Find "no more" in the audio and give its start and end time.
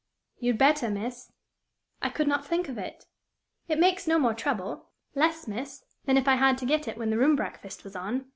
4.07-4.33